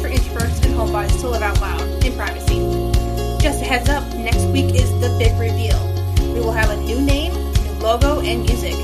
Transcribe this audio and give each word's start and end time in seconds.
for 0.00 0.08
introverts 0.08 0.64
and 0.64 0.74
homebodies 0.74 1.20
to 1.20 1.28
live 1.28 1.42
out 1.42 1.60
loud 1.60 2.04
in 2.04 2.14
privacy. 2.14 2.58
Just 3.42 3.60
a 3.60 3.64
heads 3.64 3.88
up, 3.88 4.02
next 4.14 4.44
week 4.46 4.74
is 4.74 4.90
the 5.00 5.14
big 5.18 5.32
reveal. 5.38 5.78
We 6.32 6.40
will 6.40 6.52
have 6.52 6.70
a 6.70 6.76
new 6.76 7.00
name, 7.00 7.32
new 7.34 7.72
logo, 7.80 8.20
and 8.20 8.42
music, 8.42 8.74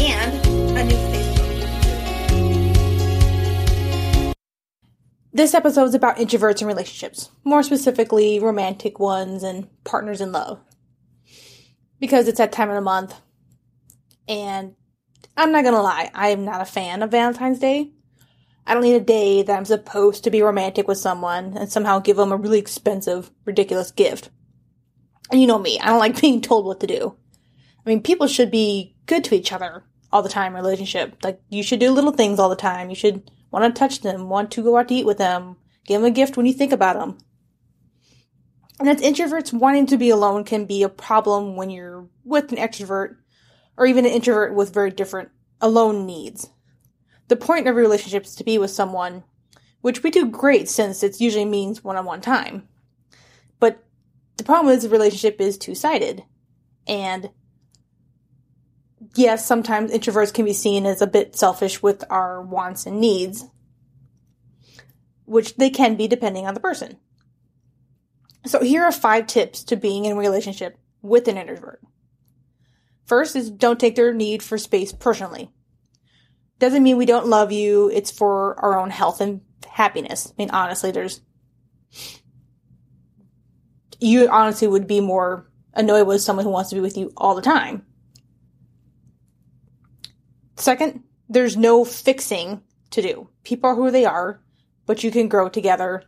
and 0.00 0.34
a 0.76 0.84
new 0.84 0.94
Facebook. 0.94 1.30
This 5.32 5.54
episode 5.54 5.84
is 5.84 5.94
about 5.94 6.16
introverts 6.16 6.60
and 6.60 6.68
relationships, 6.68 7.30
more 7.44 7.62
specifically 7.62 8.40
romantic 8.40 8.98
ones 8.98 9.42
and 9.42 9.68
partners 9.84 10.20
in 10.20 10.32
love. 10.32 10.60
Because 12.00 12.26
it's 12.26 12.38
that 12.38 12.52
time 12.52 12.68
of 12.70 12.74
the 12.74 12.80
month, 12.80 13.14
and 14.26 14.74
I'm 15.36 15.52
not 15.52 15.64
gonna 15.64 15.82
lie, 15.82 16.10
I 16.14 16.28
am 16.30 16.44
not 16.44 16.60
a 16.60 16.64
fan 16.64 17.02
of 17.02 17.10
Valentine's 17.10 17.58
Day. 17.58 17.92
I 18.70 18.74
don't 18.74 18.84
need 18.84 18.94
a 18.94 19.00
day 19.00 19.42
that 19.42 19.58
I'm 19.58 19.64
supposed 19.64 20.22
to 20.22 20.30
be 20.30 20.42
romantic 20.42 20.86
with 20.86 20.96
someone 20.96 21.56
and 21.56 21.68
somehow 21.68 21.98
give 21.98 22.16
them 22.16 22.30
a 22.30 22.36
really 22.36 22.60
expensive, 22.60 23.28
ridiculous 23.44 23.90
gift. 23.90 24.30
And 25.28 25.40
you 25.40 25.48
know 25.48 25.58
me, 25.58 25.80
I 25.80 25.86
don't 25.86 25.98
like 25.98 26.20
being 26.20 26.40
told 26.40 26.64
what 26.64 26.78
to 26.78 26.86
do. 26.86 27.16
I 27.84 27.88
mean, 27.88 28.00
people 28.00 28.28
should 28.28 28.52
be 28.52 28.94
good 29.06 29.24
to 29.24 29.34
each 29.34 29.50
other 29.50 29.82
all 30.12 30.22
the 30.22 30.28
time 30.28 30.54
relationship. 30.54 31.16
Like, 31.24 31.40
you 31.48 31.64
should 31.64 31.80
do 31.80 31.90
little 31.90 32.12
things 32.12 32.38
all 32.38 32.48
the 32.48 32.54
time. 32.54 32.90
You 32.90 32.94
should 32.94 33.28
want 33.50 33.74
to 33.74 33.76
touch 33.76 34.02
them, 34.02 34.28
want 34.28 34.52
to 34.52 34.62
go 34.62 34.76
out 34.76 34.86
to 34.86 34.94
eat 34.94 35.06
with 35.06 35.18
them, 35.18 35.56
give 35.84 36.00
them 36.00 36.08
a 36.08 36.14
gift 36.14 36.36
when 36.36 36.46
you 36.46 36.52
think 36.52 36.70
about 36.70 36.94
them. 36.94 37.18
And 38.78 38.88
as 38.88 39.00
introverts, 39.00 39.52
wanting 39.52 39.86
to 39.86 39.96
be 39.96 40.10
alone 40.10 40.44
can 40.44 40.66
be 40.66 40.84
a 40.84 40.88
problem 40.88 41.56
when 41.56 41.70
you're 41.70 42.08
with 42.22 42.52
an 42.52 42.58
extrovert 42.58 43.16
or 43.76 43.86
even 43.86 44.06
an 44.06 44.12
introvert 44.12 44.54
with 44.54 44.72
very 44.72 44.92
different 44.92 45.30
alone 45.60 46.06
needs. 46.06 46.50
The 47.30 47.36
point 47.36 47.68
of 47.68 47.76
a 47.76 47.80
relationship 47.80 48.24
is 48.24 48.34
to 48.34 48.44
be 48.44 48.58
with 48.58 48.72
someone, 48.72 49.22
which 49.82 50.02
we 50.02 50.10
do 50.10 50.26
great 50.26 50.68
since 50.68 51.04
it 51.04 51.20
usually 51.20 51.44
means 51.44 51.84
one 51.84 51.94
on 51.96 52.04
one 52.04 52.20
time. 52.20 52.66
But 53.60 53.84
the 54.36 54.42
problem 54.42 54.74
is 54.74 54.82
the 54.82 54.88
relationship 54.88 55.40
is 55.40 55.56
two 55.56 55.76
sided. 55.76 56.24
And 56.88 57.30
yes, 59.14 59.46
sometimes 59.46 59.92
introverts 59.92 60.34
can 60.34 60.44
be 60.44 60.52
seen 60.52 60.86
as 60.86 61.00
a 61.00 61.06
bit 61.06 61.36
selfish 61.36 61.80
with 61.80 62.02
our 62.10 62.42
wants 62.42 62.84
and 62.84 63.00
needs, 63.00 63.44
which 65.24 65.54
they 65.54 65.70
can 65.70 65.94
be 65.94 66.08
depending 66.08 66.48
on 66.48 66.54
the 66.54 66.60
person. 66.60 66.96
So 68.44 68.60
here 68.60 68.82
are 68.82 68.90
five 68.90 69.28
tips 69.28 69.62
to 69.64 69.76
being 69.76 70.04
in 70.04 70.16
a 70.16 70.16
relationship 70.16 70.80
with 71.00 71.28
an 71.28 71.36
introvert. 71.36 71.80
First 73.06 73.36
is 73.36 73.52
don't 73.52 73.78
take 73.78 73.94
their 73.94 74.12
need 74.12 74.42
for 74.42 74.58
space 74.58 74.92
personally. 74.92 75.52
Doesn't 76.60 76.82
mean 76.82 76.98
we 76.98 77.06
don't 77.06 77.26
love 77.26 77.50
you. 77.52 77.90
It's 77.90 78.10
for 78.10 78.60
our 78.60 78.78
own 78.78 78.90
health 78.90 79.22
and 79.22 79.40
happiness. 79.66 80.28
I 80.28 80.34
mean, 80.36 80.50
honestly, 80.50 80.90
there's, 80.90 81.22
you 83.98 84.28
honestly 84.28 84.68
would 84.68 84.86
be 84.86 85.00
more 85.00 85.50
annoyed 85.72 86.06
with 86.06 86.20
someone 86.20 86.44
who 86.44 86.50
wants 86.50 86.68
to 86.68 86.76
be 86.76 86.82
with 86.82 86.98
you 86.98 87.14
all 87.16 87.34
the 87.34 87.40
time. 87.40 87.86
Second, 90.56 91.02
there's 91.30 91.56
no 91.56 91.82
fixing 91.82 92.60
to 92.90 93.00
do. 93.00 93.30
People 93.42 93.70
are 93.70 93.74
who 93.74 93.90
they 93.90 94.04
are, 94.04 94.42
but 94.84 95.02
you 95.02 95.10
can 95.10 95.28
grow 95.28 95.48
together. 95.48 96.02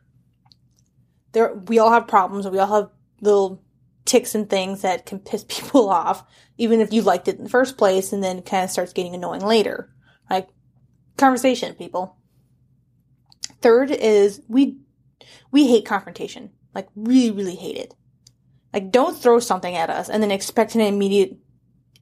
There, 1.33 1.55
we 1.55 1.78
all 1.78 1.91
have 1.91 2.06
problems. 2.06 2.47
We 2.47 2.58
all 2.58 2.83
have 2.83 2.91
little 3.23 3.62
ticks 4.05 4.34
and 4.34 4.50
things 4.50 4.83
that 4.83 5.06
can 5.06 5.19
piss 5.19 5.45
people 5.48 5.89
off, 5.89 6.25
even 6.58 6.80
if 6.80 6.92
you 6.92 7.00
liked 7.00 7.28
it 7.28 7.39
in 7.39 7.45
the 7.45 7.50
first 7.50 7.78
place, 7.78 8.12
and 8.12 8.23
then 8.23 8.42
kind 8.42 8.64
of 8.64 8.70
starts 8.70 8.92
getting 8.92 9.14
annoying 9.14 9.41
later. 9.41 9.89
Like, 10.31 10.48
conversation, 11.17 11.75
people. 11.75 12.17
Third 13.61 13.91
is 13.91 14.41
we, 14.48 14.79
we 15.51 15.69
hate 15.69 15.85
confrontation. 15.85 16.51
Like, 16.74 16.89
really, 16.97 17.30
really 17.30 17.57
hate 17.57 17.77
it. 17.77 17.95
Like, 18.73 18.91
don't 18.91 19.17
throw 19.17 19.39
something 19.39 19.77
at 19.77 19.91
us 19.91 20.08
and 20.08 20.23
then 20.23 20.30
expect 20.30 20.74
an 20.74 20.80
immediate 20.80 21.36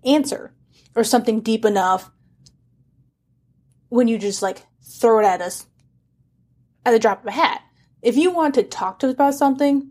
answer 0.05 0.55
or 0.95 1.05
something 1.05 1.41
deep 1.41 1.65
enough 1.65 2.11
when 3.89 4.09
you 4.09 4.19
just 4.19 4.41
like 4.41 4.63
throw 4.83 5.19
it 5.19 5.25
at 5.25 5.43
us 5.43 5.67
at 6.87 6.93
the 6.93 6.99
drop 6.99 7.21
of 7.21 7.27
a 7.27 7.33
hat. 7.33 7.63
If 8.03 8.17
you 8.17 8.31
want 8.31 8.55
to 8.55 8.63
talk 8.63 9.01
to 9.01 9.09
us 9.09 9.13
about 9.13 9.35
something, 9.35 9.91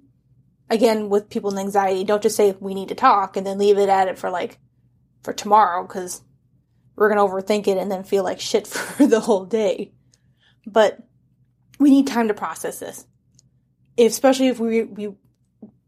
again, 0.69 1.09
with 1.09 1.29
people 1.29 1.51
with 1.51 1.59
anxiety, 1.59 2.03
don't 2.03 2.23
just 2.23 2.35
say 2.35 2.55
we 2.59 2.73
need 2.73 2.89
to 2.89 2.95
talk 2.95 3.37
and 3.37 3.45
then 3.45 3.59
leave 3.59 3.77
it 3.77 3.89
at 3.89 4.07
it 4.07 4.17
for 4.17 4.29
like, 4.29 4.57
for 5.21 5.33
tomorrow, 5.33 5.85
because 5.85 6.21
we're 6.99 7.07
going 7.07 7.17
to 7.17 7.33
overthink 7.33 7.67
it 7.67 7.77
and 7.77 7.89
then 7.89 8.03
feel 8.03 8.25
like 8.25 8.41
shit 8.41 8.67
for 8.67 9.07
the 9.07 9.21
whole 9.21 9.45
day. 9.45 9.93
But 10.67 10.99
we 11.79 11.89
need 11.89 12.07
time 12.07 12.27
to 12.27 12.33
process 12.33 12.79
this. 12.79 13.07
If, 13.95 14.11
especially 14.11 14.49
if 14.49 14.59
we, 14.59 14.83
we, 14.83 15.13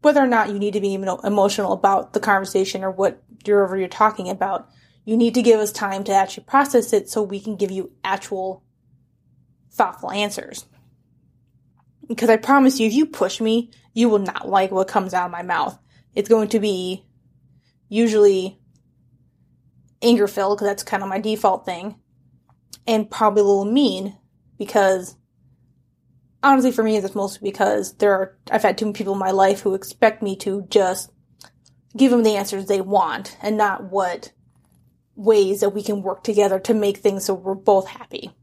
whether 0.00 0.22
or 0.22 0.26
not 0.26 0.48
you 0.48 0.58
need 0.58 0.72
to 0.72 0.80
be 0.80 0.94
emotional 0.94 1.72
about 1.72 2.14
the 2.14 2.20
conversation 2.20 2.82
or 2.82 2.90
what 2.90 3.22
you're, 3.44 3.76
you're 3.76 3.88
talking 3.88 4.30
about, 4.30 4.70
you 5.04 5.18
need 5.18 5.34
to 5.34 5.42
give 5.42 5.60
us 5.60 5.70
time 5.70 6.02
to 6.04 6.12
actually 6.12 6.44
process 6.44 6.94
it 6.94 7.10
so 7.10 7.22
we 7.22 7.40
can 7.40 7.56
give 7.56 7.70
you 7.70 7.92
actual 8.02 8.64
thoughtful 9.70 10.10
answers. 10.10 10.64
Because 12.08 12.30
I 12.30 12.36
promise 12.38 12.80
you, 12.80 12.86
if 12.86 12.94
you 12.94 13.04
push 13.04 13.38
me, 13.38 13.70
you 13.92 14.08
will 14.08 14.18
not 14.18 14.48
like 14.48 14.70
what 14.70 14.88
comes 14.88 15.12
out 15.12 15.26
of 15.26 15.30
my 15.30 15.42
mouth. 15.42 15.78
It's 16.14 16.28
going 16.28 16.48
to 16.50 16.60
be 16.60 17.04
usually 17.88 18.58
anger 20.02 20.26
filled 20.26 20.58
because 20.58 20.68
that's 20.68 20.82
kind 20.82 21.02
of 21.02 21.08
my 21.08 21.18
default 21.18 21.64
thing, 21.64 21.96
and 22.86 23.10
probably 23.10 23.42
a 23.42 23.44
little 23.44 23.64
mean 23.64 24.16
because 24.58 25.16
honestly, 26.42 26.72
for 26.72 26.82
me, 26.82 26.96
it's 26.96 27.14
mostly 27.14 27.50
because 27.50 27.94
there 27.96 28.12
are 28.12 28.38
I've 28.50 28.62
had 28.62 28.76
too 28.76 28.86
many 28.86 28.94
people 28.94 29.14
in 29.14 29.18
my 29.18 29.30
life 29.30 29.60
who 29.60 29.74
expect 29.74 30.22
me 30.22 30.36
to 30.36 30.66
just 30.68 31.10
give 31.96 32.10
them 32.10 32.22
the 32.22 32.36
answers 32.36 32.66
they 32.66 32.80
want 32.80 33.36
and 33.42 33.56
not 33.56 33.90
what 33.90 34.32
ways 35.14 35.60
that 35.60 35.70
we 35.70 35.82
can 35.82 36.02
work 36.02 36.24
together 36.24 36.58
to 36.58 36.74
make 36.74 36.96
things 36.96 37.24
so 37.24 37.34
we're 37.34 37.54
both 37.54 37.86
happy. 37.86 38.34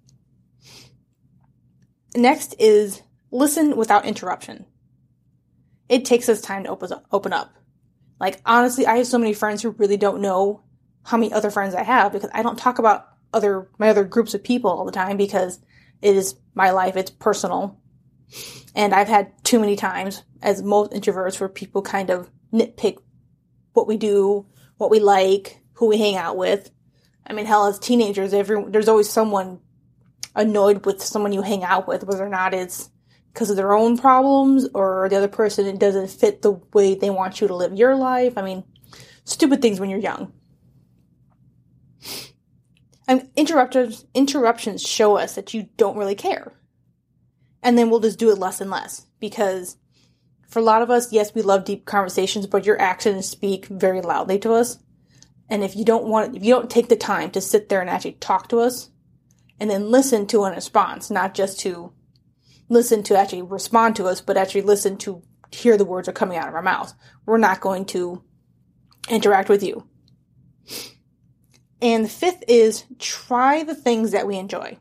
Next 2.15 2.55
is 2.59 3.01
listen 3.31 3.75
without 3.75 4.05
interruption. 4.05 4.65
It 5.87 6.05
takes 6.05 6.29
us 6.29 6.41
time 6.41 6.63
to 6.65 7.03
open 7.11 7.33
up. 7.33 7.53
Like 8.19 8.41
honestly, 8.45 8.85
I 8.85 8.97
have 8.97 9.07
so 9.07 9.17
many 9.17 9.33
friends 9.33 9.61
who 9.61 9.71
really 9.71 9.97
don't 9.97 10.21
know 10.21 10.63
how 11.03 11.17
many 11.17 11.33
other 11.33 11.51
friends 11.51 11.75
I 11.75 11.83
have 11.83 12.11
because 12.11 12.29
I 12.33 12.43
don't 12.43 12.57
talk 12.57 12.79
about 12.79 13.07
other 13.33 13.69
my 13.77 13.89
other 13.89 14.03
groups 14.03 14.33
of 14.33 14.43
people 14.43 14.71
all 14.71 14.85
the 14.85 14.91
time 14.91 15.17
because 15.17 15.59
it 16.01 16.15
is 16.15 16.35
my 16.53 16.71
life, 16.71 16.95
it's 16.95 17.11
personal. 17.11 17.79
And 18.75 18.93
I've 18.93 19.07
had 19.07 19.43
too 19.43 19.59
many 19.59 19.75
times 19.75 20.23
as 20.41 20.61
most 20.61 20.91
introverts 20.91 21.39
where 21.39 21.49
people 21.49 21.81
kind 21.81 22.09
of 22.09 22.29
nitpick 22.53 22.97
what 23.73 23.87
we 23.87 23.97
do, 23.97 24.45
what 24.77 24.91
we 24.91 24.99
like, 24.99 25.61
who 25.73 25.87
we 25.87 25.97
hang 25.97 26.15
out 26.15 26.37
with. 26.37 26.69
I 27.25 27.33
mean, 27.33 27.45
hell, 27.45 27.67
as 27.67 27.79
teenagers, 27.79 28.33
every 28.33 28.63
there's 28.69 28.87
always 28.87 29.09
someone 29.09 29.59
annoyed 30.35 30.85
with 30.85 31.01
someone 31.01 31.33
you 31.33 31.41
hang 31.41 31.63
out 31.63 31.87
with, 31.87 32.03
whether 32.03 32.25
or 32.25 32.29
not 32.29 32.53
it's 32.53 32.89
because 33.33 33.49
of 33.49 33.55
their 33.55 33.73
own 33.73 33.97
problems 33.97 34.67
or 34.73 35.07
the 35.09 35.15
other 35.15 35.27
person 35.27 35.65
it 35.65 35.79
doesn't 35.79 36.09
fit 36.09 36.41
the 36.41 36.51
way 36.73 36.95
they 36.95 37.09
want 37.09 37.41
you 37.41 37.47
to 37.47 37.55
live 37.55 37.73
your 37.73 37.95
life. 37.95 38.37
I 38.37 38.41
mean, 38.41 38.63
stupid 39.23 39.61
things 39.61 39.79
when 39.79 39.89
you're 39.89 39.99
young. 39.99 40.33
And 43.09 43.27
interruptions 43.35 44.05
interruptions 44.13 44.83
show 44.83 45.17
us 45.17 45.33
that 45.33 45.51
you 45.51 45.67
don't 45.77 45.97
really 45.97 46.13
care. 46.13 46.53
And 47.63 47.75
then 47.75 47.89
we'll 47.89 48.01
just 48.01 48.19
do 48.19 48.29
it 48.29 48.37
less 48.37 48.61
and 48.61 48.69
less 48.69 49.07
because 49.19 49.77
for 50.47 50.59
a 50.59 50.63
lot 50.63 50.83
of 50.83 50.91
us, 50.91 51.11
yes, 51.11 51.33
we 51.33 51.41
love 51.41 51.65
deep 51.65 51.85
conversations, 51.85 52.45
but 52.45 52.67
your 52.67 52.79
actions 52.79 53.27
speak 53.27 53.65
very 53.65 54.01
loudly 54.01 54.37
to 54.39 54.53
us. 54.53 54.77
And 55.49 55.63
if 55.63 55.75
you 55.75 55.83
don't 55.83 56.05
want, 56.05 56.37
if 56.37 56.45
you 56.45 56.53
don't 56.53 56.69
take 56.69 56.87
the 56.87 56.95
time 56.95 57.31
to 57.31 57.41
sit 57.41 57.67
there 57.67 57.81
and 57.81 57.89
actually 57.89 58.11
talk 58.13 58.47
to 58.49 58.59
us 58.59 58.91
and 59.59 59.71
then 59.71 59.89
listen 59.89 60.27
to 60.27 60.43
a 60.43 60.53
response, 60.53 61.09
not 61.09 61.33
just 61.33 61.59
to 61.61 61.91
listen 62.69 63.01
to 63.01 63.17
actually 63.17 63.41
respond 63.41 63.95
to 63.95 64.05
us, 64.05 64.21
but 64.21 64.37
actually 64.37 64.61
listen 64.61 64.97
to 64.97 65.23
hear 65.51 65.77
the 65.77 65.83
words 65.83 66.07
are 66.07 66.13
coming 66.13 66.37
out 66.37 66.47
of 66.47 66.53
our 66.53 66.61
mouth, 66.61 66.93
we're 67.25 67.39
not 67.39 67.59
going 67.59 67.85
to 67.85 68.23
interact 69.09 69.49
with 69.49 69.63
you. 69.63 69.83
And 71.81 72.05
the 72.05 72.09
fifth 72.09 72.43
is 72.47 72.83
try 72.97 73.63
the 73.63 73.75
things 73.75 74.11
that 74.11 74.27
we 74.27 74.37
enjoy. 74.37 74.77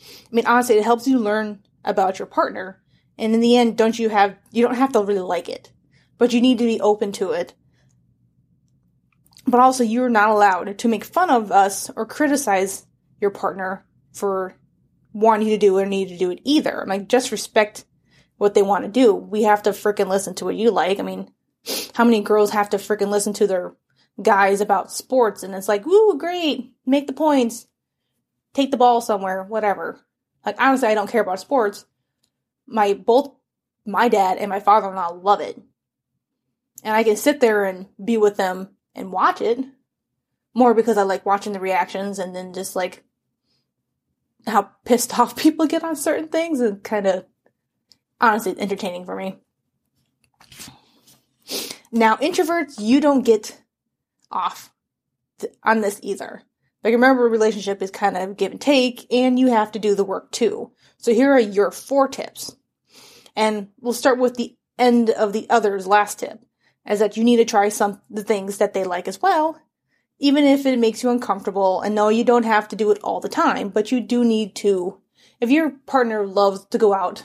I 0.00 0.34
mean, 0.34 0.46
honestly, 0.46 0.76
it 0.76 0.84
helps 0.84 1.06
you 1.06 1.18
learn 1.18 1.62
about 1.84 2.18
your 2.18 2.26
partner. 2.26 2.82
And 3.18 3.34
in 3.34 3.40
the 3.40 3.56
end, 3.56 3.76
don't 3.76 3.98
you 3.98 4.08
have, 4.08 4.36
you 4.50 4.62
don't 4.62 4.74
have 4.74 4.92
to 4.92 5.02
really 5.02 5.20
like 5.20 5.48
it, 5.48 5.70
but 6.18 6.32
you 6.32 6.40
need 6.40 6.58
to 6.58 6.64
be 6.64 6.80
open 6.80 7.12
to 7.12 7.32
it. 7.32 7.54
But 9.46 9.60
also, 9.60 9.84
you're 9.84 10.08
not 10.08 10.30
allowed 10.30 10.78
to 10.78 10.88
make 10.88 11.04
fun 11.04 11.28
of 11.30 11.52
us 11.52 11.90
or 11.94 12.06
criticize 12.06 12.86
your 13.20 13.30
partner 13.30 13.84
for 14.12 14.54
wanting 15.12 15.48
to 15.48 15.58
do 15.58 15.76
or 15.76 15.84
need 15.84 16.08
to 16.08 16.18
do 16.18 16.30
it 16.30 16.40
either. 16.44 16.84
Like, 16.86 17.08
just 17.08 17.32
respect 17.32 17.84
what 18.36 18.54
they 18.54 18.62
want 18.62 18.84
to 18.84 18.90
do. 18.90 19.14
We 19.14 19.42
have 19.42 19.62
to 19.64 19.70
freaking 19.70 20.08
listen 20.08 20.34
to 20.36 20.44
what 20.44 20.56
you 20.56 20.70
like. 20.70 20.98
I 20.98 21.02
mean, 21.02 21.30
how 21.94 22.04
many 22.04 22.22
girls 22.22 22.50
have 22.50 22.70
to 22.70 22.76
freaking 22.76 23.08
listen 23.08 23.32
to 23.34 23.46
their 23.46 23.74
guys 24.20 24.60
about 24.60 24.92
sports 24.92 25.42
and 25.42 25.54
it's 25.54 25.68
like, 25.68 25.86
woo, 25.86 26.18
great, 26.18 26.72
make 26.84 27.06
the 27.06 27.12
points, 27.12 27.66
take 28.52 28.70
the 28.70 28.76
ball 28.76 29.00
somewhere, 29.00 29.42
whatever. 29.42 30.00
Like, 30.44 30.56
honestly, 30.60 30.88
I 30.88 30.94
don't 30.94 31.10
care 31.10 31.22
about 31.22 31.40
sports, 31.40 31.86
my 32.66 32.94
both 32.94 33.34
my 33.84 34.08
dad 34.08 34.38
and 34.38 34.48
my 34.48 34.60
father-in-law 34.60 35.20
love 35.22 35.40
it. 35.40 35.60
And 36.84 36.94
I 36.94 37.04
can 37.04 37.16
sit 37.16 37.40
there 37.40 37.64
and 37.64 37.86
be 38.02 38.16
with 38.16 38.36
them 38.36 38.70
and 38.94 39.12
watch 39.12 39.40
it 39.40 39.58
more 40.54 40.74
because 40.74 40.98
I 40.98 41.02
like 41.02 41.24
watching 41.24 41.52
the 41.52 41.60
reactions 41.60 42.18
and 42.18 42.34
then 42.34 42.52
just 42.52 42.76
like 42.76 43.04
how 44.46 44.70
pissed 44.84 45.18
off 45.18 45.36
people 45.36 45.66
get 45.66 45.84
on 45.84 45.96
certain 45.96 46.28
things 46.28 46.60
and 46.60 46.82
kind 46.82 47.06
of 47.06 47.24
honestly 48.20 48.54
entertaining 48.58 49.04
for 49.04 49.16
me. 49.16 49.38
Now, 51.90 52.16
introverts, 52.16 52.80
you 52.80 53.00
don't 53.00 53.22
get 53.22 53.61
off 54.32 54.72
on 55.62 55.80
this 55.80 56.00
either. 56.02 56.42
Like, 56.84 56.92
remember, 56.92 57.26
a 57.26 57.30
relationship 57.30 57.80
is 57.80 57.90
kind 57.90 58.16
of 58.16 58.36
give 58.36 58.52
and 58.52 58.60
take, 58.60 59.06
and 59.12 59.38
you 59.38 59.48
have 59.48 59.72
to 59.72 59.78
do 59.78 59.94
the 59.94 60.04
work 60.04 60.32
too. 60.32 60.72
So, 60.98 61.12
here 61.12 61.32
are 61.32 61.40
your 61.40 61.70
four 61.70 62.08
tips. 62.08 62.56
And 63.36 63.68
we'll 63.80 63.92
start 63.92 64.18
with 64.18 64.34
the 64.34 64.56
end 64.78 65.10
of 65.10 65.32
the 65.32 65.48
other's 65.48 65.86
last 65.86 66.18
tip, 66.18 66.44
is 66.88 66.98
that 66.98 67.16
you 67.16 67.24
need 67.24 67.36
to 67.36 67.44
try 67.44 67.68
some 67.68 68.00
the 68.10 68.24
things 68.24 68.58
that 68.58 68.74
they 68.74 68.84
like 68.84 69.06
as 69.06 69.22
well, 69.22 69.60
even 70.18 70.44
if 70.44 70.66
it 70.66 70.78
makes 70.78 71.02
you 71.02 71.10
uncomfortable. 71.10 71.80
And 71.80 71.94
no, 71.94 72.08
you 72.08 72.24
don't 72.24 72.44
have 72.44 72.68
to 72.68 72.76
do 72.76 72.90
it 72.90 72.98
all 73.02 73.20
the 73.20 73.28
time, 73.28 73.68
but 73.68 73.92
you 73.92 74.00
do 74.00 74.24
need 74.24 74.56
to. 74.56 74.98
If 75.40 75.50
your 75.50 75.70
partner 75.86 76.26
loves 76.26 76.66
to 76.66 76.78
go 76.78 76.94
out 76.94 77.24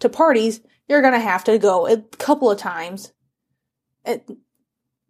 to 0.00 0.08
parties, 0.08 0.60
you're 0.88 1.02
gonna 1.02 1.20
have 1.20 1.44
to 1.44 1.58
go 1.58 1.86
a 1.86 1.98
couple 1.98 2.50
of 2.50 2.58
times. 2.58 3.12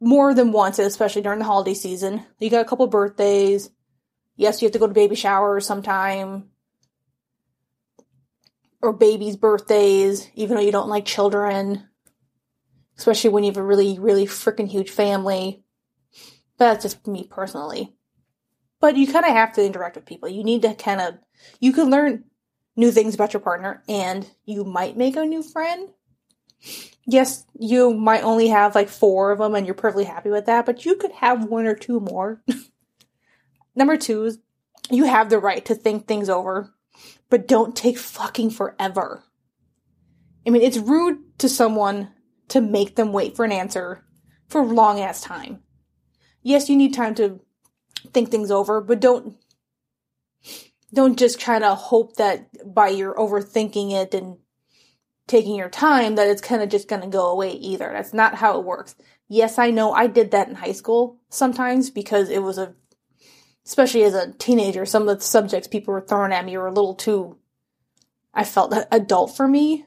More 0.00 0.32
than 0.32 0.52
once, 0.52 0.78
especially 0.78 1.22
during 1.22 1.40
the 1.40 1.44
holiday 1.44 1.74
season. 1.74 2.24
You 2.38 2.50
got 2.50 2.64
a 2.64 2.68
couple 2.68 2.86
birthdays. 2.86 3.70
Yes, 4.36 4.62
you 4.62 4.66
have 4.66 4.72
to 4.72 4.78
go 4.78 4.86
to 4.86 4.94
baby 4.94 5.16
showers 5.16 5.66
sometime. 5.66 6.50
Or 8.80 8.92
babies' 8.92 9.36
birthdays, 9.36 10.30
even 10.34 10.56
though 10.56 10.62
you 10.62 10.70
don't 10.70 10.88
like 10.88 11.04
children. 11.04 11.88
Especially 12.96 13.30
when 13.30 13.42
you 13.42 13.50
have 13.50 13.56
a 13.56 13.62
really, 13.62 13.98
really 13.98 14.26
freaking 14.26 14.68
huge 14.68 14.90
family. 14.90 15.64
But 16.58 16.72
that's 16.72 16.84
just 16.84 17.06
me 17.06 17.26
personally. 17.28 17.96
But 18.80 18.96
you 18.96 19.06
kind 19.06 19.24
of 19.24 19.32
have 19.32 19.54
to 19.54 19.64
interact 19.64 19.96
with 19.96 20.06
people. 20.06 20.28
You 20.28 20.44
need 20.44 20.62
to 20.62 20.74
kind 20.74 21.00
of, 21.00 21.14
you 21.58 21.72
can 21.72 21.90
learn 21.90 22.24
new 22.76 22.92
things 22.92 23.16
about 23.16 23.32
your 23.32 23.40
partner 23.40 23.82
and 23.88 24.28
you 24.44 24.62
might 24.64 24.96
make 24.96 25.16
a 25.16 25.24
new 25.24 25.42
friend. 25.42 25.90
Yes, 27.06 27.46
you 27.58 27.94
might 27.94 28.22
only 28.22 28.48
have 28.48 28.74
like 28.74 28.88
four 28.88 29.32
of 29.32 29.38
them 29.38 29.54
and 29.54 29.66
you're 29.66 29.74
perfectly 29.74 30.04
happy 30.04 30.30
with 30.30 30.46
that, 30.46 30.66
but 30.66 30.84
you 30.84 30.96
could 30.96 31.12
have 31.12 31.44
one 31.44 31.66
or 31.66 31.74
two 31.74 32.00
more. 32.00 32.42
Number 33.74 33.96
two 33.96 34.24
is 34.24 34.38
you 34.90 35.04
have 35.04 35.30
the 35.30 35.38
right 35.38 35.64
to 35.64 35.74
think 35.74 36.06
things 36.06 36.28
over, 36.28 36.74
but 37.30 37.48
don't 37.48 37.76
take 37.76 37.98
fucking 37.98 38.50
forever. 38.50 39.24
I 40.46 40.50
mean, 40.50 40.62
it's 40.62 40.78
rude 40.78 41.38
to 41.38 41.48
someone 41.48 42.10
to 42.48 42.60
make 42.60 42.96
them 42.96 43.12
wait 43.12 43.36
for 43.36 43.44
an 43.44 43.52
answer 43.52 44.04
for 44.48 44.64
long 44.64 45.00
ass 45.00 45.20
time. 45.20 45.62
Yes, 46.42 46.68
you 46.68 46.76
need 46.76 46.94
time 46.94 47.14
to 47.16 47.40
think 48.12 48.30
things 48.30 48.50
over, 48.50 48.80
but 48.80 49.00
don't 49.00 49.36
don't 50.92 51.18
just 51.18 51.38
try 51.38 51.58
to 51.58 51.74
hope 51.74 52.16
that 52.16 52.48
by 52.74 52.88
your 52.88 53.14
overthinking 53.14 53.92
it 53.92 54.14
and 54.14 54.38
taking 55.28 55.54
your 55.54 55.68
time 55.68 56.16
that 56.16 56.26
it's 56.26 56.40
kind 56.40 56.62
of 56.62 56.68
just 56.68 56.88
going 56.88 57.02
to 57.02 57.08
go 57.08 57.30
away 57.30 57.52
either. 57.52 57.90
That's 57.92 58.12
not 58.12 58.34
how 58.34 58.58
it 58.58 58.64
works. 58.64 58.96
Yes, 59.28 59.58
I 59.58 59.70
know 59.70 59.92
I 59.92 60.08
did 60.08 60.32
that 60.32 60.48
in 60.48 60.56
high 60.56 60.72
school 60.72 61.18
sometimes 61.28 61.90
because 61.90 62.30
it 62.30 62.42
was 62.42 62.58
a, 62.58 62.74
especially 63.64 64.02
as 64.02 64.14
a 64.14 64.32
teenager, 64.32 64.86
some 64.86 65.06
of 65.06 65.18
the 65.18 65.24
subjects 65.24 65.68
people 65.68 65.92
were 65.94 66.00
throwing 66.00 66.32
at 66.32 66.44
me 66.44 66.56
were 66.56 66.66
a 66.66 66.72
little 66.72 66.94
too, 66.94 67.38
I 68.34 68.44
felt 68.44 68.74
adult 68.90 69.36
for 69.36 69.46
me. 69.46 69.86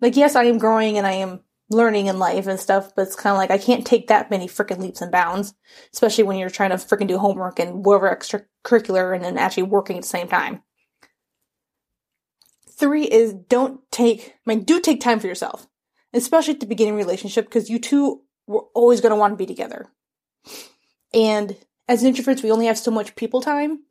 Like, 0.00 0.16
yes, 0.16 0.34
I 0.34 0.44
am 0.44 0.58
growing 0.58 0.98
and 0.98 1.06
I 1.06 1.12
am 1.12 1.40
learning 1.70 2.06
in 2.06 2.18
life 2.18 2.46
and 2.46 2.58
stuff, 2.58 2.92
but 2.94 3.02
it's 3.02 3.16
kind 3.16 3.32
of 3.32 3.38
like 3.38 3.50
I 3.50 3.58
can't 3.58 3.86
take 3.86 4.08
that 4.08 4.30
many 4.30 4.48
freaking 4.48 4.80
leaps 4.80 5.00
and 5.00 5.12
bounds, 5.12 5.54
especially 5.92 6.24
when 6.24 6.38
you're 6.38 6.50
trying 6.50 6.70
to 6.70 6.76
freaking 6.76 7.06
do 7.06 7.18
homework 7.18 7.58
and 7.58 7.84
whatever 7.84 8.14
extracurricular 8.14 9.14
and 9.14 9.24
then 9.24 9.38
actually 9.38 9.64
working 9.64 9.96
at 9.96 10.02
the 10.02 10.08
same 10.08 10.28
time. 10.28 10.62
Three 12.78 13.04
is 13.04 13.32
don't 13.32 13.80
take, 13.90 14.34
I 14.46 14.50
mean, 14.50 14.64
do 14.64 14.80
take 14.80 15.00
time 15.00 15.20
for 15.20 15.26
yourself, 15.26 15.66
especially 16.12 16.54
at 16.54 16.60
the 16.60 16.66
beginning 16.66 16.96
relationship, 16.96 17.44
because 17.44 17.70
you 17.70 17.78
two 17.78 18.22
were 18.46 18.64
always 18.74 19.00
going 19.00 19.10
to 19.10 19.16
want 19.16 19.32
to 19.32 19.36
be 19.36 19.46
together. 19.46 19.86
And 21.14 21.56
as 21.88 22.02
introverts, 22.02 22.42
we 22.42 22.50
only 22.50 22.66
have 22.66 22.78
so 22.78 22.90
much 22.90 23.14
people 23.14 23.40
time. 23.40 23.84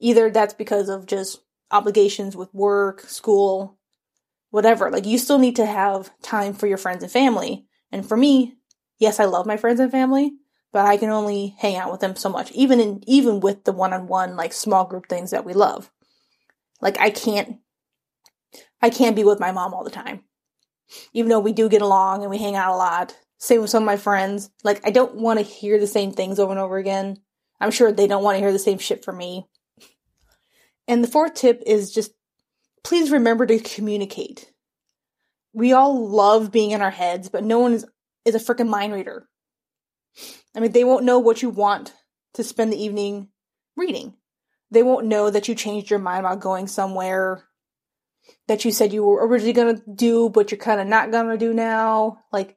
Either 0.00 0.30
that's 0.30 0.54
because 0.54 0.88
of 0.88 1.06
just 1.06 1.40
obligations 1.70 2.36
with 2.36 2.52
work, 2.54 3.00
school, 3.02 3.78
whatever. 4.50 4.90
Like 4.90 5.06
you 5.06 5.18
still 5.18 5.38
need 5.38 5.56
to 5.56 5.66
have 5.66 6.10
time 6.22 6.54
for 6.54 6.66
your 6.66 6.78
friends 6.78 7.02
and 7.02 7.12
family. 7.12 7.66
And 7.92 8.06
for 8.06 8.16
me, 8.16 8.54
yes, 8.98 9.20
I 9.20 9.24
love 9.24 9.46
my 9.46 9.56
friends 9.56 9.80
and 9.80 9.90
family, 9.90 10.32
but 10.72 10.86
I 10.86 10.96
can 10.96 11.10
only 11.10 11.54
hang 11.58 11.76
out 11.76 11.90
with 11.90 12.00
them 12.00 12.16
so 12.16 12.28
much, 12.28 12.50
even 12.52 12.80
in, 12.80 13.02
even 13.06 13.40
with 13.40 13.64
the 13.64 13.72
one-on-one, 13.72 14.36
like 14.36 14.52
small 14.52 14.84
group 14.84 15.08
things 15.08 15.30
that 15.30 15.44
we 15.44 15.52
love. 15.52 15.90
Like 16.80 16.98
I 17.00 17.10
can't, 17.10 17.58
I 18.80 18.90
can't 18.90 19.16
be 19.16 19.24
with 19.24 19.40
my 19.40 19.52
mom 19.52 19.74
all 19.74 19.84
the 19.84 19.90
time. 19.90 20.24
Even 21.12 21.28
though 21.28 21.40
we 21.40 21.52
do 21.52 21.68
get 21.68 21.82
along 21.82 22.22
and 22.22 22.30
we 22.30 22.38
hang 22.38 22.56
out 22.56 22.74
a 22.74 22.76
lot. 22.76 23.16
Same 23.38 23.60
with 23.60 23.70
some 23.70 23.82
of 23.82 23.86
my 23.86 23.96
friends. 23.96 24.50
Like 24.64 24.80
I 24.86 24.90
don't 24.90 25.16
want 25.16 25.38
to 25.38 25.44
hear 25.44 25.78
the 25.78 25.86
same 25.86 26.12
things 26.12 26.38
over 26.38 26.50
and 26.50 26.60
over 26.60 26.76
again. 26.76 27.18
I'm 27.60 27.70
sure 27.70 27.92
they 27.92 28.06
don't 28.06 28.22
want 28.22 28.36
to 28.36 28.40
hear 28.40 28.52
the 28.52 28.58
same 28.58 28.78
shit 28.78 29.04
from 29.04 29.16
me. 29.16 29.46
And 30.86 31.02
the 31.02 31.08
fourth 31.08 31.34
tip 31.34 31.62
is 31.66 31.92
just 31.92 32.12
please 32.84 33.10
remember 33.10 33.46
to 33.46 33.58
communicate. 33.58 34.52
We 35.52 35.72
all 35.72 36.08
love 36.08 36.52
being 36.52 36.70
in 36.70 36.82
our 36.82 36.90
heads, 36.90 37.28
but 37.28 37.44
no 37.44 37.58
one 37.58 37.74
is, 37.74 37.86
is 38.24 38.34
a 38.34 38.38
freaking 38.38 38.68
mind 38.68 38.92
reader. 38.92 39.28
I 40.54 40.60
mean, 40.60 40.72
they 40.72 40.84
won't 40.84 41.04
know 41.04 41.18
what 41.18 41.42
you 41.42 41.50
want 41.50 41.92
to 42.34 42.44
spend 42.44 42.72
the 42.72 42.82
evening 42.82 43.28
reading. 43.76 44.14
They 44.70 44.82
won't 44.82 45.06
know 45.06 45.30
that 45.30 45.48
you 45.48 45.54
changed 45.54 45.90
your 45.90 45.98
mind 45.98 46.20
about 46.20 46.40
going 46.40 46.66
somewhere 46.66 47.47
that 48.46 48.64
you 48.64 48.70
said 48.70 48.92
you 48.92 49.04
were 49.04 49.26
originally 49.26 49.52
going 49.52 49.76
to 49.76 49.82
do, 49.94 50.28
but 50.28 50.50
you're 50.50 50.58
kind 50.58 50.80
of 50.80 50.86
not 50.86 51.10
going 51.10 51.28
to 51.28 51.36
do 51.38 51.52
now. 51.52 52.18
Like, 52.32 52.56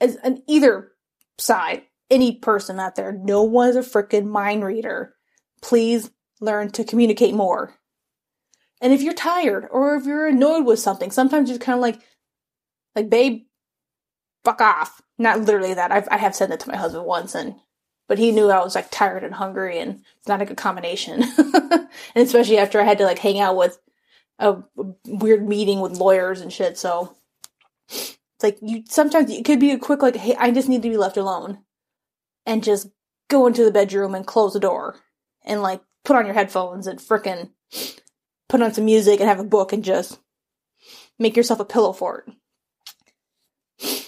as 0.00 0.16
an 0.16 0.42
either 0.46 0.92
side, 1.38 1.82
any 2.10 2.36
person 2.36 2.78
out 2.78 2.96
there, 2.96 3.12
no 3.12 3.42
one 3.42 3.68
is 3.68 3.76
a 3.76 3.80
freaking 3.80 4.26
mind 4.26 4.64
reader. 4.64 5.14
Please 5.62 6.10
learn 6.40 6.70
to 6.70 6.84
communicate 6.84 7.34
more. 7.34 7.74
And 8.80 8.92
if 8.92 9.02
you're 9.02 9.14
tired 9.14 9.66
or 9.70 9.96
if 9.96 10.04
you're 10.04 10.28
annoyed 10.28 10.66
with 10.66 10.78
something, 10.78 11.10
sometimes 11.10 11.48
you're 11.48 11.58
kind 11.58 11.76
of 11.76 11.82
like, 11.82 12.00
like, 12.94 13.10
babe, 13.10 13.44
fuck 14.44 14.60
off. 14.60 15.00
Not 15.18 15.40
literally 15.40 15.74
that. 15.74 15.92
I've, 15.92 16.08
I 16.10 16.18
have 16.18 16.34
said 16.34 16.50
that 16.50 16.60
to 16.60 16.68
my 16.68 16.76
husband 16.76 17.06
once 17.06 17.34
and, 17.34 17.56
but 18.06 18.18
he 18.18 18.32
knew 18.32 18.50
I 18.50 18.62
was 18.62 18.74
like 18.74 18.90
tired 18.90 19.24
and 19.24 19.34
hungry 19.34 19.78
and 19.78 20.02
it's 20.18 20.28
not 20.28 20.42
a 20.42 20.44
good 20.44 20.58
combination. 20.58 21.22
and 21.38 21.88
especially 22.14 22.58
after 22.58 22.80
I 22.80 22.84
had 22.84 22.98
to 22.98 23.04
like 23.04 23.18
hang 23.18 23.40
out 23.40 23.56
with 23.56 23.78
a, 24.38 24.62
weird 25.06 25.46
meeting 25.46 25.80
with 25.80 25.98
lawyers 25.98 26.40
and 26.40 26.52
shit. 26.52 26.78
So 26.78 27.16
it's 27.88 28.18
like 28.42 28.58
you, 28.60 28.82
sometimes 28.88 29.30
it 29.30 29.44
could 29.44 29.60
be 29.60 29.70
a 29.70 29.78
quick 29.78 30.02
like, 30.02 30.16
hey, 30.16 30.34
I 30.38 30.50
just 30.50 30.68
need 30.68 30.82
to 30.82 30.90
be 30.90 30.96
left 30.96 31.16
alone 31.16 31.58
and 32.44 32.62
just 32.62 32.88
go 33.28 33.46
into 33.46 33.64
the 33.64 33.72
bedroom 33.72 34.14
and 34.14 34.26
close 34.26 34.52
the 34.52 34.60
door 34.60 34.96
and 35.44 35.62
like 35.62 35.80
put 36.04 36.16
on 36.16 36.26
your 36.26 36.34
headphones 36.34 36.86
and 36.86 36.98
frickin' 36.98 37.50
put 38.48 38.62
on 38.62 38.72
some 38.72 38.84
music 38.84 39.20
and 39.20 39.28
have 39.28 39.40
a 39.40 39.44
book 39.44 39.72
and 39.72 39.84
just 39.84 40.20
make 41.18 41.36
yourself 41.36 41.60
a 41.60 41.64
pillow 41.64 41.92
fort. 41.92 42.30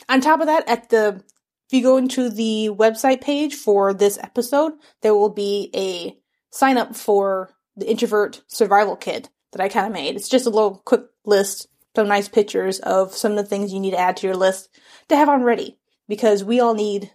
On 0.08 0.20
top 0.20 0.40
of 0.40 0.46
that, 0.46 0.68
at 0.68 0.90
the 0.90 1.22
if 1.68 1.76
you 1.76 1.82
go 1.82 1.98
into 1.98 2.30
the 2.30 2.70
website 2.72 3.20
page 3.20 3.54
for 3.54 3.92
this 3.92 4.18
episode, 4.22 4.72
there 5.02 5.14
will 5.14 5.28
be 5.28 5.70
a 5.74 6.16
sign 6.50 6.78
up 6.78 6.96
for 6.96 7.50
the 7.76 7.88
introvert 7.90 8.42
survival 8.46 8.96
kit 8.96 9.28
that 9.52 9.60
I 9.60 9.68
kind 9.68 9.86
of 9.86 9.92
made. 9.92 10.16
It's 10.16 10.28
just 10.28 10.46
a 10.46 10.50
little 10.50 10.82
quick 10.84 11.02
list, 11.24 11.68
some 11.96 12.08
nice 12.08 12.28
pictures 12.28 12.78
of 12.80 13.14
some 13.14 13.32
of 13.32 13.38
the 13.38 13.44
things 13.44 13.72
you 13.72 13.80
need 13.80 13.92
to 13.92 13.98
add 13.98 14.16
to 14.18 14.26
your 14.26 14.36
list 14.36 14.68
to 15.08 15.16
have 15.16 15.28
on 15.28 15.42
ready 15.42 15.78
because 16.08 16.44
we 16.44 16.60
all 16.60 16.74
need 16.74 17.10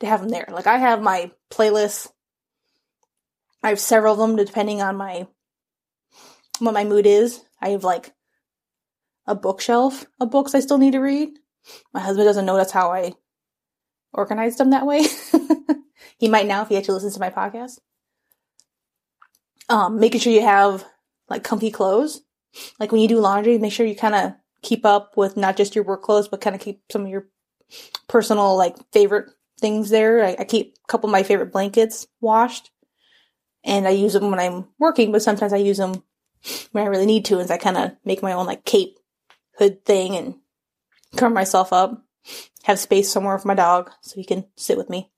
to 0.00 0.06
have 0.06 0.20
them 0.20 0.30
there. 0.30 0.46
Like 0.50 0.66
I 0.66 0.78
have 0.78 1.02
my 1.02 1.30
playlists. 1.50 2.08
I 3.62 3.68
have 3.68 3.80
several 3.80 4.14
of 4.14 4.18
them 4.18 4.36
depending 4.36 4.80
on 4.80 4.96
my 4.96 5.26
what 6.58 6.74
my 6.74 6.84
mood 6.84 7.06
is. 7.06 7.42
I 7.60 7.70
have 7.70 7.84
like 7.84 8.12
a 9.26 9.34
bookshelf 9.34 10.06
of 10.18 10.30
books 10.30 10.54
I 10.54 10.60
still 10.60 10.78
need 10.78 10.92
to 10.92 11.00
read. 11.00 11.30
My 11.92 12.00
husband 12.00 12.26
doesn't 12.26 12.46
know 12.46 12.56
that's 12.56 12.72
how 12.72 12.90
I 12.90 13.12
organized 14.12 14.58
them 14.58 14.70
that 14.70 14.86
way. 14.86 15.06
he 16.18 16.28
might 16.28 16.46
now 16.46 16.62
if 16.62 16.68
he 16.68 16.76
actually 16.76 16.94
listens 16.94 17.14
to 17.14 17.20
my 17.20 17.30
podcast. 17.30 17.78
Um, 19.68 20.00
making 20.00 20.20
sure 20.20 20.32
you 20.32 20.42
have 20.42 20.84
like 21.30 21.44
comfy 21.44 21.70
clothes. 21.70 22.22
Like 22.78 22.92
when 22.92 23.00
you 23.00 23.08
do 23.08 23.20
laundry, 23.20 23.56
make 23.58 23.72
sure 23.72 23.86
you 23.86 23.96
kind 23.96 24.14
of 24.14 24.32
keep 24.62 24.84
up 24.84 25.16
with 25.16 25.36
not 25.36 25.56
just 25.56 25.74
your 25.74 25.84
work 25.84 26.02
clothes, 26.02 26.28
but 26.28 26.40
kind 26.40 26.54
of 26.54 26.60
keep 26.60 26.82
some 26.90 27.02
of 27.02 27.08
your 27.08 27.28
personal 28.08 28.56
like 28.56 28.76
favorite 28.92 29.30
things 29.60 29.90
there. 29.90 30.24
I, 30.24 30.36
I 30.40 30.44
keep 30.44 30.76
a 30.84 30.86
couple 30.90 31.08
of 31.08 31.12
my 31.12 31.22
favorite 31.22 31.52
blankets 31.52 32.06
washed 32.20 32.70
and 33.64 33.86
I 33.86 33.90
use 33.90 34.12
them 34.12 34.30
when 34.30 34.40
I'm 34.40 34.66
working, 34.78 35.12
but 35.12 35.22
sometimes 35.22 35.52
I 35.52 35.58
use 35.58 35.78
them 35.78 36.02
when 36.72 36.84
I 36.84 36.88
really 36.88 37.06
need 37.06 37.26
to, 37.26 37.40
as 37.40 37.50
I 37.50 37.58
kind 37.58 37.76
of 37.76 37.92
make 38.04 38.22
my 38.22 38.32
own 38.32 38.46
like 38.46 38.64
cape 38.64 38.98
hood 39.58 39.84
thing 39.84 40.16
and 40.16 40.34
cover 41.16 41.32
myself 41.32 41.72
up, 41.72 42.02
have 42.64 42.78
space 42.78 43.10
somewhere 43.10 43.38
for 43.38 43.48
my 43.48 43.54
dog 43.54 43.90
so 44.00 44.16
he 44.16 44.24
can 44.24 44.46
sit 44.56 44.78
with 44.78 44.90
me. 44.90 45.10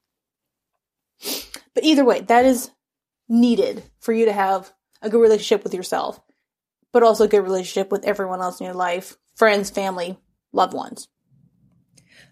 But 1.75 1.85
either 1.85 2.05
way, 2.05 2.21
that 2.21 2.45
is 2.45 2.71
needed 3.29 3.83
for 4.01 4.13
you 4.13 4.27
to 4.27 4.33
have 4.33 4.73
a 5.03 5.11
good 5.11 5.21
relationship 5.21 5.65
with 5.65 5.75
yourself, 5.75 6.21
but 6.93 7.03
also 7.03 7.25
a 7.25 7.29
good 7.29 7.43
relationship 7.43 7.91
with 7.91 8.05
everyone 8.05 8.41
else 8.41 8.61
in 8.61 8.67
your 8.67 8.75
life 8.75 9.17
friends, 9.35 9.71
family, 9.71 10.19
loved 10.53 10.75
ones. 10.75 11.09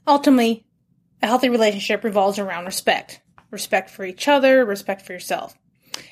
Ultimately, 0.06 0.66
a 1.22 1.26
healthy 1.26 1.48
relationship 1.48 2.04
revolves 2.04 2.38
around 2.38 2.66
respect 2.66 3.20
respect 3.50 3.90
for 3.90 4.04
each 4.04 4.28
other, 4.28 4.64
respect 4.64 5.02
for 5.02 5.12
yourself. 5.12 5.56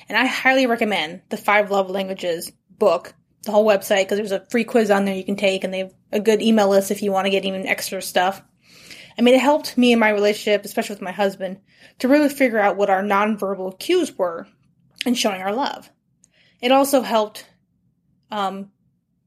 And 0.07 0.17
I 0.17 0.25
highly 0.25 0.67
recommend 0.67 1.21
the 1.29 1.37
Five 1.37 1.71
Love 1.71 1.89
Languages 1.89 2.51
book, 2.69 3.13
the 3.43 3.51
whole 3.51 3.65
website, 3.65 4.03
because 4.03 4.17
there's 4.17 4.31
a 4.31 4.45
free 4.49 4.65
quiz 4.65 4.91
on 4.91 5.05
there 5.05 5.15
you 5.15 5.23
can 5.23 5.37
take, 5.37 5.63
and 5.63 5.73
they 5.73 5.79
have 5.79 5.93
a 6.11 6.19
good 6.19 6.41
email 6.41 6.67
list 6.67 6.91
if 6.91 7.01
you 7.01 7.11
want 7.11 7.25
to 7.25 7.31
get 7.31 7.45
even 7.45 7.65
extra 7.65 8.01
stuff. 8.01 8.41
I 9.17 9.21
mean, 9.21 9.35
it 9.35 9.41
helped 9.41 9.77
me 9.77 9.91
in 9.91 9.99
my 9.99 10.09
relationship, 10.09 10.65
especially 10.65 10.95
with 10.95 11.01
my 11.01 11.11
husband, 11.11 11.59
to 11.99 12.07
really 12.07 12.29
figure 12.29 12.59
out 12.59 12.77
what 12.77 12.89
our 12.89 13.03
nonverbal 13.03 13.79
cues 13.79 14.17
were 14.17 14.47
in 15.05 15.13
showing 15.13 15.41
our 15.41 15.53
love. 15.53 15.89
It 16.61 16.71
also 16.71 17.01
helped 17.01 17.49
um, 18.31 18.71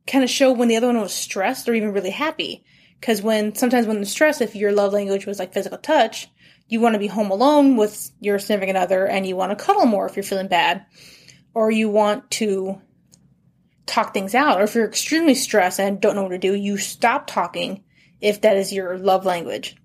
kind 0.07 0.25
of 0.25 0.31
show 0.31 0.53
when 0.53 0.69
the 0.69 0.77
other 0.77 0.87
one 0.87 1.01
was 1.01 1.13
stressed 1.13 1.69
or 1.69 1.75
even 1.75 1.93
really 1.93 2.11
happy. 2.11 2.65
Because 3.01 3.21
when 3.21 3.55
sometimes 3.55 3.87
when 3.87 4.01
the 4.01 4.07
stress, 4.07 4.41
if 4.41 4.55
your 4.55 4.73
love 4.73 4.93
language 4.93 5.27
was 5.27 5.39
like 5.39 5.53
physical 5.53 5.79
touch, 5.79 6.29
you 6.69 6.81
want 6.81 6.95
to 6.95 7.01
be 7.01 7.09
home 7.09 7.31
alone 7.31 7.77
with 7.77 8.13
your 8.21 8.39
significant 8.39 8.79
other 8.79 9.07
and 9.07 9.27
you 9.27 9.37
want 9.37 9.51
to 9.51 9.65
cuddle 9.65 9.87
more 9.87 10.07
if 10.07 10.17
you're 10.17 10.23
feeling 10.23 10.49
bad, 10.49 10.87
or 11.53 11.71
you 11.71 11.91
want 11.91 12.31
to 12.31 12.81
talk 13.87 14.15
things 14.15 14.35
out, 14.35 14.61
or 14.61 14.65
if 14.65 14.75
you're 14.75 14.87
extremely 14.87 15.35
stressed 15.35 15.81
and 15.81 16.01
don't 16.01 16.15
know 16.15 16.23
what 16.23 16.31
to 16.31 16.39
do, 16.39 16.55
you 16.55 16.79
stop 16.79 17.27
talking 17.27 17.83
if 18.21 18.41
that 18.41 18.57
is 18.57 18.73
your 18.73 18.97
love 18.97 19.27
language. 19.27 19.77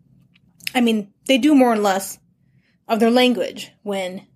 I 0.75 0.81
mean, 0.81 1.11
they 1.25 1.39
do 1.39 1.55
more 1.55 1.73
and 1.73 1.83
less 1.83 2.19
of 2.87 2.99
their 2.99 3.11
language 3.11 3.71
when, 3.81 4.27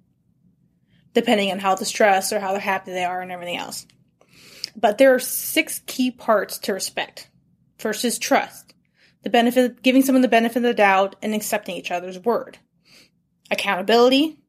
depending 1.14 1.52
on 1.52 1.60
how 1.60 1.76
distressed 1.76 2.34
or 2.34 2.40
how 2.40 2.58
happy 2.58 2.92
they 2.92 3.04
are 3.04 3.22
and 3.22 3.32
everything 3.32 3.58
else. 3.58 3.86
But 4.76 4.98
there 4.98 5.14
are 5.14 5.20
six 5.20 5.82
key 5.86 6.12
parts 6.12 6.60
to 6.60 6.74
respect. 6.74 7.30
First 7.78 8.06
is 8.06 8.20
trust 8.20 8.74
the 9.24 9.30
benefit, 9.30 9.82
giving 9.84 10.02
someone 10.02 10.22
the 10.22 10.28
benefit 10.28 10.58
of 10.58 10.64
the 10.64 10.74
doubt 10.74 11.16
and 11.22 11.34
accepting 11.36 11.76
each 11.76 11.92
other's 11.92 12.20
word. 12.20 12.58
Accountability, 13.52 14.40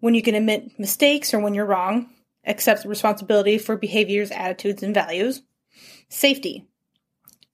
when 0.00 0.14
you 0.14 0.22
can 0.22 0.34
admit 0.34 0.78
mistakes 0.78 1.32
or 1.32 1.40
when 1.40 1.54
you're 1.54 1.64
wrong, 1.64 2.10
accept 2.44 2.84
responsibility 2.84 3.56
for 3.58 3.76
behaviors, 3.76 4.30
attitudes, 4.30 4.82
and 4.82 4.94
values. 4.94 5.42
Safety, 6.08 6.66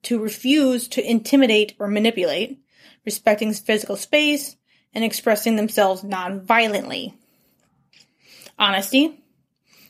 to 0.02 0.20
refuse 0.20 0.88
to 0.88 1.08
intimidate 1.08 1.74
or 1.78 1.86
manipulate, 1.86 2.60
respecting 3.04 3.52
physical 3.52 3.96
space, 3.96 4.56
and 4.92 5.04
expressing 5.04 5.54
themselves 5.54 6.02
non-violently. 6.02 7.14
Honesty, 8.60 9.24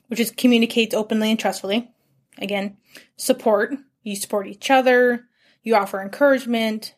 which 0.06 0.20
is 0.20 0.30
communicates 0.30 0.94
openly 0.94 1.30
and 1.30 1.38
trustfully. 1.38 1.90
Again, 2.38 2.78
support, 3.16 3.74
you 4.02 4.16
support 4.16 4.46
each 4.46 4.70
other, 4.70 5.26
you 5.62 5.74
offer 5.74 6.00
encouragement, 6.00 6.94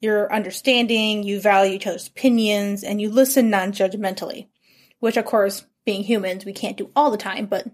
you're 0.00 0.32
understanding, 0.32 1.22
you 1.22 1.40
value 1.40 1.74
each 1.74 1.86
other's 1.86 2.08
opinions, 2.08 2.84
and 2.84 3.00
you 3.00 3.10
listen 3.10 3.50
non 3.50 3.72
judgmentally. 3.72 4.48
Which, 5.00 5.16
of 5.16 5.24
course, 5.24 5.64
being 5.84 6.04
humans, 6.04 6.44
we 6.44 6.52
can't 6.52 6.76
do 6.76 6.90
all 6.94 7.10
the 7.10 7.16
time, 7.16 7.46
but 7.46 7.66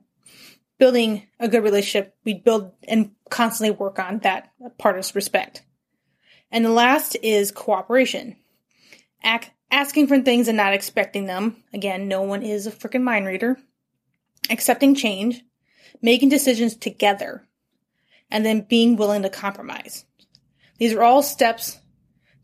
building 0.78 1.26
a 1.40 1.48
good 1.48 1.62
relationship, 1.64 2.14
we 2.24 2.34
build 2.34 2.72
and 2.86 3.10
constantly 3.28 3.76
work 3.76 3.98
on 3.98 4.20
that 4.20 4.50
part 4.78 4.98
of 4.98 5.14
respect. 5.14 5.62
And 6.50 6.64
the 6.64 6.70
last 6.70 7.16
is 7.22 7.50
cooperation. 7.50 8.36
Act, 9.22 9.50
asking 9.70 10.06
for 10.06 10.20
things 10.20 10.48
and 10.48 10.56
not 10.56 10.72
expecting 10.72 11.26
them. 11.26 11.62
Again, 11.72 12.08
no 12.08 12.22
one 12.22 12.42
is 12.42 12.66
a 12.66 12.70
freaking 12.70 13.02
mind 13.02 13.26
reader. 13.26 13.58
Accepting 14.50 14.94
change. 14.94 15.42
Making 16.00 16.28
decisions 16.28 16.76
together 16.76 17.46
and 18.30 18.44
then 18.44 18.66
being 18.68 18.96
willing 18.96 19.22
to 19.22 19.30
compromise. 19.30 20.04
These 20.78 20.92
are 20.94 21.02
all 21.02 21.22
steps 21.22 21.78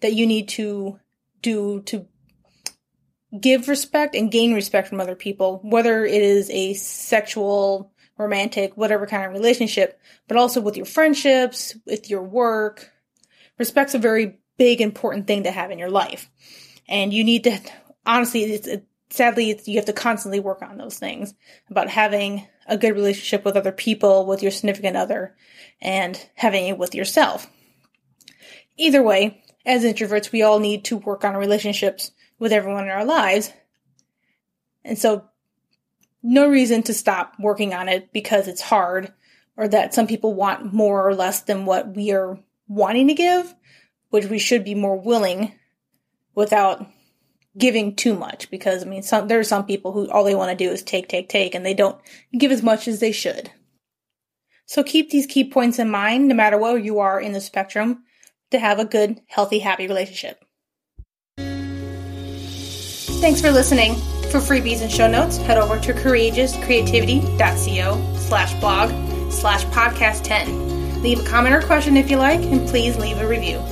that 0.00 0.14
you 0.14 0.26
need 0.26 0.48
to 0.50 0.98
do 1.42 1.82
to 1.82 2.06
give 3.38 3.68
respect 3.68 4.14
and 4.14 4.30
gain 4.30 4.54
respect 4.54 4.88
from 4.88 5.00
other 5.00 5.14
people, 5.14 5.60
whether 5.62 6.04
it 6.04 6.22
is 6.22 6.50
a 6.50 6.74
sexual, 6.74 7.92
romantic, 8.16 8.76
whatever 8.76 9.06
kind 9.06 9.24
of 9.24 9.32
relationship, 9.32 10.00
but 10.28 10.36
also 10.36 10.60
with 10.60 10.76
your 10.76 10.86
friendships, 10.86 11.76
with 11.86 12.10
your 12.10 12.22
work. 12.22 12.90
Respect's 13.58 13.94
a 13.94 13.98
very 13.98 14.38
big, 14.56 14.80
important 14.80 15.26
thing 15.26 15.44
to 15.44 15.50
have 15.50 15.70
in 15.70 15.78
your 15.78 15.90
life. 15.90 16.30
And 16.88 17.12
you 17.12 17.24
need 17.24 17.44
to, 17.44 17.58
honestly, 18.04 18.44
it's, 18.44 18.66
it, 18.66 18.86
sadly, 19.10 19.50
it's, 19.50 19.68
you 19.68 19.76
have 19.76 19.86
to 19.86 19.92
constantly 19.92 20.40
work 20.40 20.62
on 20.62 20.76
those 20.76 20.98
things 20.98 21.34
about 21.70 21.88
having 21.88 22.46
a 22.66 22.76
good 22.76 22.94
relationship 22.94 23.44
with 23.44 23.56
other 23.56 23.72
people, 23.72 24.26
with 24.26 24.42
your 24.42 24.50
significant 24.50 24.96
other, 24.96 25.34
and 25.80 26.18
having 26.34 26.68
it 26.68 26.78
with 26.78 26.94
yourself. 26.94 27.46
Either 28.76 29.02
way, 29.02 29.42
as 29.64 29.84
introverts, 29.84 30.32
we 30.32 30.42
all 30.42 30.58
need 30.58 30.84
to 30.86 30.96
work 30.96 31.24
on 31.24 31.36
relationships 31.36 32.10
with 32.38 32.52
everyone 32.52 32.84
in 32.84 32.90
our 32.90 33.04
lives. 33.04 33.52
And 34.84 34.98
so, 34.98 35.24
no 36.22 36.48
reason 36.48 36.82
to 36.84 36.94
stop 36.94 37.34
working 37.38 37.74
on 37.74 37.88
it 37.88 38.12
because 38.12 38.48
it's 38.48 38.60
hard 38.60 39.12
or 39.56 39.68
that 39.68 39.94
some 39.94 40.06
people 40.06 40.34
want 40.34 40.72
more 40.72 41.06
or 41.06 41.14
less 41.14 41.42
than 41.42 41.66
what 41.66 41.94
we 41.94 42.12
are 42.12 42.38
wanting 42.66 43.08
to 43.08 43.14
give, 43.14 43.54
which 44.10 44.26
we 44.26 44.38
should 44.38 44.64
be 44.64 44.74
more 44.74 44.98
willing 44.98 45.52
without 46.34 46.86
giving 47.56 47.94
too 47.94 48.14
much 48.14 48.50
because 48.50 48.82
I 48.82 48.86
mean 48.86 49.02
some 49.02 49.28
there 49.28 49.38
are 49.38 49.44
some 49.44 49.64
people 49.64 49.92
who 49.92 50.10
all 50.10 50.24
they 50.24 50.34
want 50.34 50.50
to 50.50 50.64
do 50.64 50.70
is 50.70 50.82
take 50.82 51.08
take 51.08 51.28
take 51.28 51.54
and 51.54 51.64
they 51.64 51.74
don't 51.74 51.98
give 52.36 52.50
as 52.50 52.62
much 52.62 52.88
as 52.88 53.00
they 53.00 53.12
should. 53.12 53.50
So 54.66 54.82
keep 54.82 55.10
these 55.10 55.26
key 55.26 55.50
points 55.50 55.78
in 55.78 55.90
mind 55.90 56.28
no 56.28 56.34
matter 56.34 56.58
where 56.58 56.78
you 56.78 57.00
are 57.00 57.20
in 57.20 57.32
the 57.32 57.40
spectrum 57.40 58.04
to 58.50 58.58
have 58.58 58.78
a 58.78 58.84
good, 58.84 59.20
healthy, 59.26 59.58
happy 59.58 59.86
relationship. 59.86 60.44
Thanks 63.20 63.40
for 63.40 63.50
listening. 63.50 63.94
For 64.30 64.40
freebies 64.40 64.82
and 64.82 64.90
show 64.90 65.06
notes, 65.06 65.36
head 65.36 65.58
over 65.58 65.78
to 65.78 65.92
courageouscreativity.co 65.92 68.16
slash 68.16 68.60
blog 68.60 68.90
slash 69.30 69.64
podcast 69.66 70.24
10. 70.24 71.02
Leave 71.02 71.20
a 71.20 71.24
comment 71.24 71.54
or 71.54 71.62
question 71.62 71.96
if 71.96 72.10
you 72.10 72.16
like, 72.16 72.40
and 72.40 72.68
please 72.68 72.96
leave 72.96 73.18
a 73.18 73.28
review. 73.28 73.62